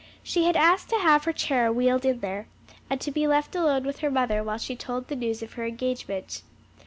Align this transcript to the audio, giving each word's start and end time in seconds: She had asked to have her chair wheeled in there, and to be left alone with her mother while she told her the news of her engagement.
She 0.23 0.45
had 0.45 0.55
asked 0.55 0.89
to 0.89 0.95
have 0.97 1.25
her 1.25 1.31
chair 1.31 1.71
wheeled 1.71 2.05
in 2.05 2.21
there, 2.21 2.47
and 2.89 2.99
to 3.01 3.11
be 3.11 3.27
left 3.27 3.55
alone 3.55 3.83
with 3.85 3.99
her 3.99 4.09
mother 4.09 4.43
while 4.43 4.57
she 4.57 4.75
told 4.75 5.03
her 5.03 5.07
the 5.09 5.15
news 5.15 5.43
of 5.43 5.53
her 5.53 5.63
engagement. 5.67 6.41